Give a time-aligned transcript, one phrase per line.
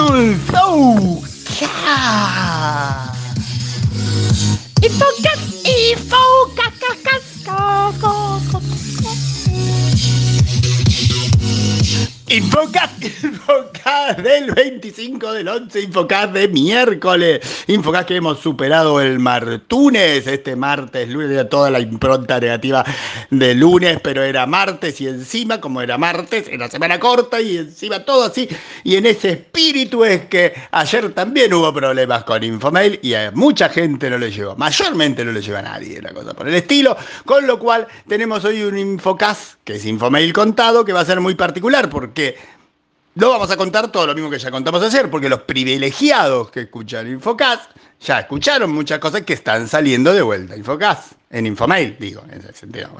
[0.00, 1.24] oh
[4.80, 6.27] Então, that's evil!
[12.30, 20.26] Infocast, Infocast del 25 del 11, Infocast de miércoles, Infocast que hemos superado el martunes,
[20.26, 22.84] este martes, lunes, toda la impronta negativa
[23.30, 28.04] de lunes, pero era martes y encima, como era martes, era semana corta y encima
[28.04, 28.46] todo así,
[28.84, 33.70] y en ese espíritu es que ayer también hubo problemas con Infomail y a mucha
[33.70, 36.94] gente no le llegó, mayormente no le llegó a nadie, la cosa por el estilo,
[37.24, 41.20] con lo cual tenemos hoy un Infocast, que es Infomail contado, que va a ser
[41.20, 42.34] muy particular, porque que
[43.14, 46.62] no vamos a contar todo lo mismo que ya contamos ayer, porque los privilegiados que
[46.62, 50.56] escuchan Infocast ya escucharon muchas cosas que están saliendo de vuelta.
[50.56, 52.90] Infocast, en Infomail, digo, en ese sentido.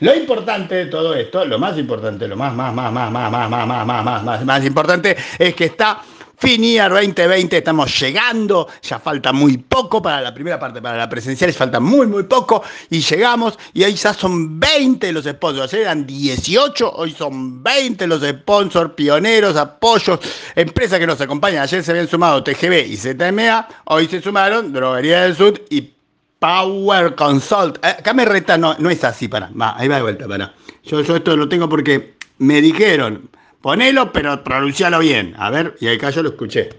[0.00, 3.50] lo importante de todo esto, lo más importante, lo más, más, más, más, más, más,
[3.50, 6.02] más, más, más, más, más importante es que está
[6.38, 11.50] Finiar 2020, estamos llegando, ya falta muy poco para la primera parte, para la presencial,
[11.54, 12.62] falta muy, muy poco.
[12.90, 18.06] Y llegamos y ahí ya son 20 los sponsors, ayer eran 18, hoy son 20
[18.06, 20.20] los sponsors, pioneros, apoyos,
[20.54, 25.22] empresas que nos acompañan, ayer se habían sumado TGB y ZMA, hoy se sumaron Droguería
[25.22, 25.90] del Sur y
[26.38, 27.78] Power Consult.
[27.82, 30.52] Eh, acá me reta, no, no es así, para, va, ahí va de vuelta, para.
[30.84, 35.34] Yo, yo esto lo tengo porque me dijeron, Ponelo, pero pronuncialo bien.
[35.38, 36.70] A ver, y acá yo lo escuché.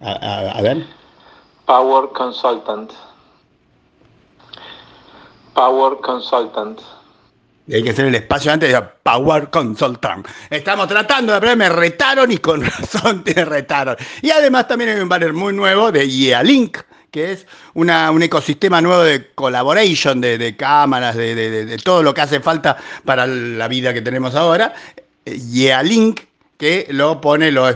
[0.00, 0.86] A, ver.
[1.66, 2.92] Power Consultant.
[5.54, 6.80] Power Consultant.
[7.66, 10.26] Y hay que hacer el espacio antes de Power Consultant.
[10.48, 13.96] Estamos tratando de me retaron y con razón te retaron.
[14.22, 16.78] Y además también hay un banner muy nuevo de EA Link,
[17.10, 22.22] que es una, un ecosistema nuevo de collaboration, de, cámaras, de, de, todo lo que
[22.22, 24.74] hace falta para la vida que tenemos ahora.
[25.38, 26.20] Yealink,
[26.60, 27.72] que lo pone, lo,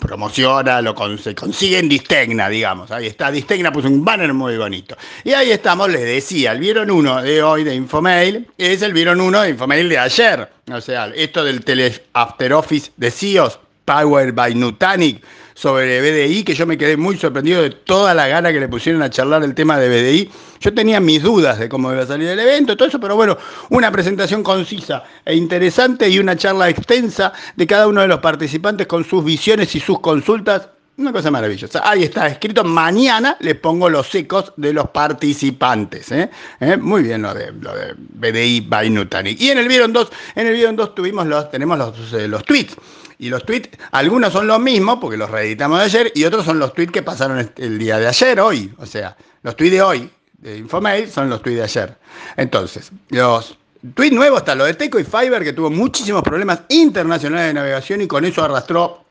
[0.00, 2.90] promociona, lo consigue en Distegna, digamos.
[2.90, 4.96] Ahí está, Distegna puso un banner muy bonito.
[5.22, 9.20] Y ahí estamos, les decía, el vieron uno de hoy de Infomail es el vieron
[9.20, 10.50] uno de Infomail de ayer.
[10.72, 15.20] O sea, esto del tele After Office de CIOs, Power by Nutanix,
[15.56, 19.00] sobre BDI, que yo me quedé muy sorprendido de toda la gana que le pusieron
[19.00, 20.30] a charlar el tema de BDI.
[20.60, 23.38] Yo tenía mis dudas de cómo iba a salir el evento, todo eso, pero bueno,
[23.70, 28.86] una presentación concisa e interesante y una charla extensa de cada uno de los participantes
[28.86, 30.68] con sus visiones y sus consultas.
[30.98, 31.82] Una cosa maravillosa.
[31.88, 32.64] Ahí está escrito.
[32.64, 36.10] Mañana les pongo los ecos de los participantes.
[36.10, 36.30] ¿eh?
[36.60, 36.76] ¿Eh?
[36.78, 39.38] Muy bien lo de, lo de BDI by Nutanix.
[39.40, 42.42] Y en el Vieron 2, en el Vieron 2 tuvimos los, tenemos los, eh, los
[42.44, 42.76] tweets
[43.18, 46.58] y los tweets, algunos son los mismos, porque los reeditamos de ayer, y otros son
[46.58, 48.72] los tweets que pasaron el día de ayer, hoy.
[48.78, 51.96] O sea, los tweets de hoy de Infomail son los tweets de ayer.
[52.36, 53.58] Entonces, los
[53.94, 58.02] tweets nuevos están los de Teco y Fiverr, que tuvo muchísimos problemas internacionales de navegación
[58.02, 59.05] y con eso arrastró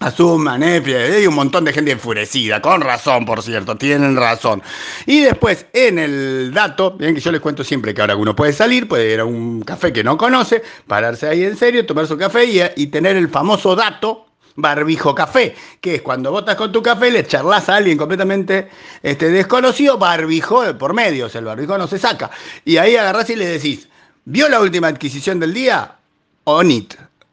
[0.00, 4.62] Asuma, Netflix, hay un montón de gente enfurecida, con razón, por cierto, tienen razón.
[5.04, 8.54] Y después, en el dato, bien que yo les cuento siempre que ahora uno puede
[8.54, 12.16] salir, puede ir a un café que no conoce, pararse ahí en serio, tomar su
[12.16, 14.24] café y, tener el famoso dato
[14.56, 18.70] barbijo café, que es cuando votas con tu café, le charlas a alguien completamente
[19.02, 22.30] este, desconocido, barbijo por medio, el barbijo no se saca.
[22.64, 23.86] Y ahí agarrás y le decís,
[24.24, 25.96] ¿vio la última adquisición del día?
[26.44, 26.70] On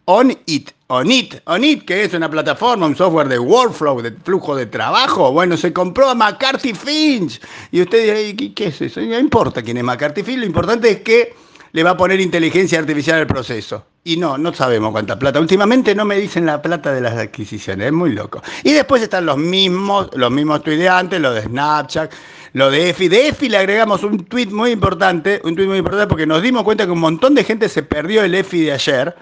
[0.08, 0.74] it, on it.
[0.90, 5.34] Onit, Onit, que es una plataforma, un software de workflow, de flujo de trabajo.
[5.34, 7.42] Bueno, se compró a McCarthy Finch.
[7.72, 9.02] Y usted dirá, ¿qué es eso?
[9.02, 11.36] No importa quién es McCarthy Finch, lo importante es que
[11.74, 13.84] le va a poner inteligencia artificial al proceso.
[14.06, 15.42] Y no, no sabemos cuánta plata.
[15.42, 18.42] Últimamente no me dicen la plata de las adquisiciones, es muy loco.
[18.64, 22.14] Y después están los mismos, los mismos estudiantes, lo de Snapchat,
[22.54, 23.10] lo de EFI.
[23.10, 26.64] De EFI le agregamos un tweet muy importante, un tweet muy importante porque nos dimos
[26.64, 29.16] cuenta que un montón de gente se perdió el EFI de ayer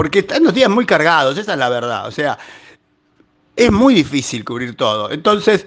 [0.00, 2.06] porque están los días muy cargados, esa es la verdad.
[2.06, 2.38] O sea,
[3.54, 5.10] es muy difícil cubrir todo.
[5.10, 5.66] Entonces,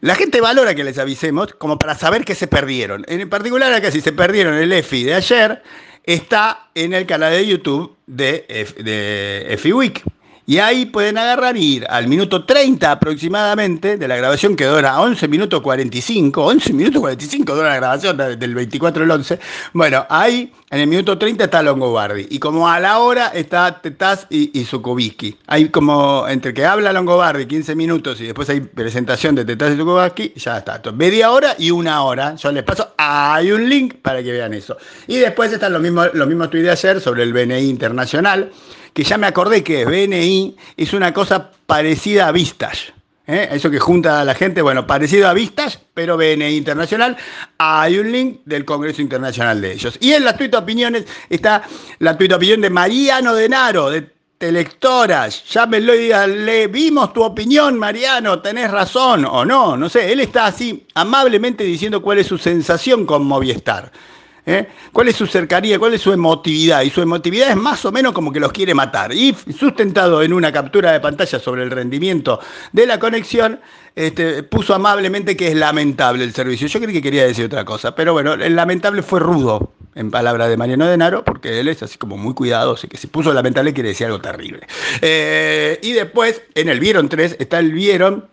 [0.00, 3.04] la gente valora que les avisemos como para saber que se perdieron.
[3.06, 5.62] En particular, acá si se perdieron el EFI de ayer,
[6.02, 8.44] está en el canal de YouTube de,
[8.82, 10.02] de EFI Week.
[10.44, 15.00] Y ahí pueden agarrar y ir al minuto 30 aproximadamente de la grabación que dura
[15.00, 19.38] 11 minutos 45, 11 minutos 45 dura la grabación del 24 del 11.
[19.72, 24.26] Bueno, ahí en el minuto 30 está Longobardi y como a la hora está Tetaz
[24.30, 29.44] y, y Hay como entre que habla Longobardi 15 minutos y después hay presentación de
[29.44, 30.82] Tetaz y Zukovicki, ya está.
[30.92, 32.34] Media hora y una hora.
[32.34, 34.76] Yo les paso, hay un link para que vean eso.
[35.06, 38.50] Y después están los mismos, los mismos tweets de ayer sobre el BNI internacional
[38.92, 42.92] que ya me acordé que BNI es una cosa parecida a Vistas.
[43.26, 43.48] ¿eh?
[43.52, 47.16] Eso que junta a la gente, bueno, parecido a Vistas, pero BNI Internacional.
[47.58, 49.96] Hay un link del Congreso Internacional de ellos.
[50.00, 51.62] Y en las tuit opiniones está
[51.98, 54.10] la tuit opinión de Mariano Denaro, de
[54.42, 60.18] telelectoras, llámenlo y díganle, vimos tu opinión, Mariano, tenés razón o no, no sé, él
[60.18, 63.92] está así amablemente diciendo cuál es su sensación con Movistar.
[64.46, 64.68] ¿Eh?
[64.92, 65.78] ¿Cuál es su cercanía?
[65.78, 66.82] ¿Cuál es su emotividad?
[66.82, 69.12] Y su emotividad es más o menos como que los quiere matar.
[69.12, 72.40] Y sustentado en una captura de pantalla sobre el rendimiento
[72.72, 73.60] de la conexión,
[73.94, 76.66] este, puso amablemente que es lamentable el servicio.
[76.66, 80.48] Yo creí que quería decir otra cosa, pero bueno, el lamentable fue rudo, en palabras
[80.48, 83.74] de Mariano Denaro, porque él es así como muy cuidadoso, y que si puso lamentable
[83.74, 84.66] quiere decir algo terrible.
[85.00, 88.28] Eh, y después, en el Vieron 3, está el Vieron.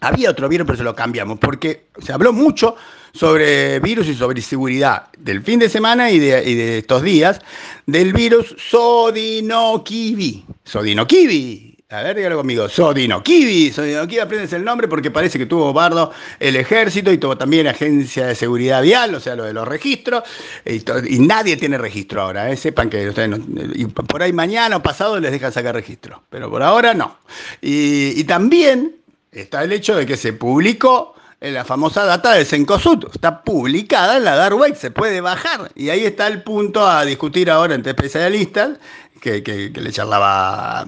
[0.00, 2.76] Había otro Vieron, pero se lo cambiamos, porque se habló mucho
[3.12, 7.40] sobre virus y sobre seguridad del fin de semana y de, estos días
[7.86, 10.44] del virus Sodinokibi.
[10.64, 11.78] Sodinokibi.
[11.88, 12.68] A ver, dígalo conmigo.
[12.68, 13.72] Sodinokibi.
[13.72, 18.26] Sodinokibi, aprendes el nombre porque parece que tuvo Bardo el ejército y tuvo también agencia
[18.26, 20.24] de seguridad vial, o sea, lo de los registros.
[20.66, 22.50] Y, nadie tiene registro ahora.
[22.50, 22.56] ¿eh?
[22.58, 23.40] Sepan que ustedes
[24.06, 26.22] por ahí mañana o pasado les dejan sacar registro.
[26.28, 27.16] Pero por ahora no.
[27.62, 33.04] Y también está el hecho de que se publicó la famosa data del Cencosud.
[33.12, 35.70] Está publicada en la Dark se puede bajar.
[35.74, 38.78] Y ahí está el punto a discutir ahora entre especialistas,
[39.20, 40.86] que, le charlaba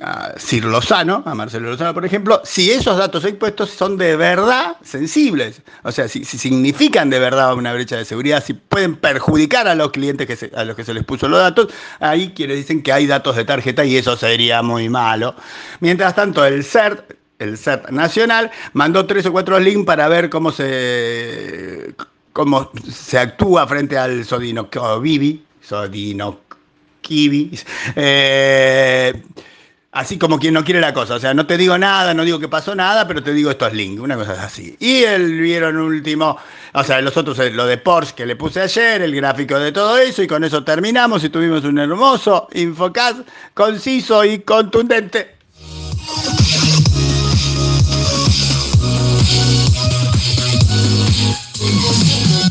[0.00, 4.76] a Sir Lozano, a Marcelo Lozano, por ejemplo, si esos datos expuestos son de verdad
[4.82, 9.74] sensibles, o sea, si, significan de verdad una brecha de seguridad, si pueden perjudicar a
[9.74, 11.68] los clientes que a los que se les puso los datos,
[11.98, 15.34] ahí quienes dicen que hay datos de tarjeta y eso sería muy malo.
[15.80, 20.50] Mientras tanto, el CERT, el CERT nacional, mandó tres o cuatro links para ver cómo
[20.50, 21.94] se,
[22.32, 27.50] cómo se actúa frente al Sodinokibi, Sodinokibi,
[27.96, 29.22] eh,
[29.92, 31.14] así como quien no quiere la cosa.
[31.14, 33.72] O sea, no te digo nada, no digo que pasó nada, pero te digo estos
[33.72, 34.76] links, una cosa así.
[34.80, 36.36] Y el vieron último,
[36.74, 39.96] o sea, los otros, lo de Porsche que le puse ayer, el gráfico de todo
[39.96, 43.20] eso, y con eso terminamos y tuvimos un hermoso infocast
[43.54, 45.37] conciso y contundente.